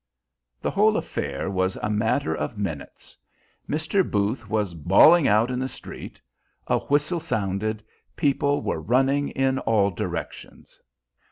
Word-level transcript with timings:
The 0.63 0.71
whole 0.71 0.97
affair 0.97 1.51
was 1.51 1.75
a 1.75 1.89
matter 1.91 2.33
of 2.35 2.57
minutes. 2.57 3.15
Mr. 3.69 4.01
Booth 4.03 4.49
was 4.49 4.73
bawling 4.73 5.27
out 5.27 5.51
in 5.51 5.59
the 5.59 5.67
street. 5.69 6.19
A 6.65 6.79
whistle 6.79 7.19
sounded. 7.19 7.83
People 8.15 8.63
were 8.63 8.81
running 8.81 9.29
in 9.29 9.59
all 9.59 9.91
directions. 9.91 10.81